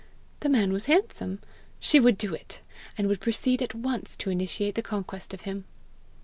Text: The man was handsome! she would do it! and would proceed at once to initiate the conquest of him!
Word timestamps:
The 0.39 0.49
man 0.49 0.73
was 0.73 0.85
handsome! 0.85 1.41
she 1.79 1.99
would 1.99 2.17
do 2.17 2.33
it! 2.33 2.63
and 2.97 3.07
would 3.07 3.21
proceed 3.21 3.61
at 3.61 3.75
once 3.75 4.15
to 4.15 4.31
initiate 4.31 4.73
the 4.73 4.81
conquest 4.81 5.31
of 5.31 5.41
him! 5.41 5.65